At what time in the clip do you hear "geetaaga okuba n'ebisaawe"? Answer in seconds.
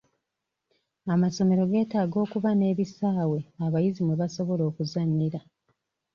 1.71-3.39